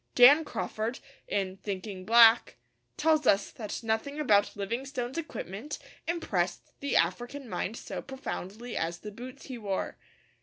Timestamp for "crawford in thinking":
0.43-2.05